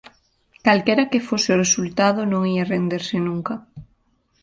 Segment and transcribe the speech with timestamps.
[0.65, 3.53] Calquera que fose o resultado, non ía renderse nunca.